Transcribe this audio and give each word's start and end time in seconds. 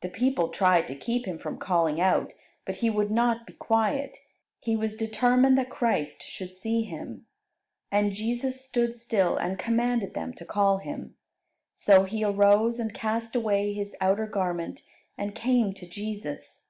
The 0.00 0.08
people 0.08 0.48
tried 0.48 0.88
to 0.88 0.96
keep 0.96 1.26
him 1.26 1.38
from 1.38 1.58
calling 1.58 2.00
out, 2.00 2.32
but 2.64 2.78
he 2.78 2.90
would 2.90 3.12
not 3.12 3.46
be 3.46 3.52
quiet. 3.52 4.18
He 4.58 4.74
was 4.74 4.96
determined 4.96 5.56
that 5.58 5.70
Christ 5.70 6.24
should 6.24 6.52
see 6.52 6.82
him. 6.82 7.26
And 7.88 8.10
Jesus 8.14 8.64
stood 8.64 8.96
still, 8.96 9.36
and 9.36 9.56
commanded 9.56 10.12
them 10.14 10.32
to 10.32 10.44
call 10.44 10.78
him. 10.78 11.14
So 11.72 12.02
he 12.02 12.24
arose 12.24 12.80
and 12.80 12.92
cast 12.92 13.36
away 13.36 13.72
his 13.72 13.94
outer 14.00 14.26
garment 14.26 14.82
and 15.16 15.36
came 15.36 15.72
to 15.74 15.86
Jesus. 15.88 16.66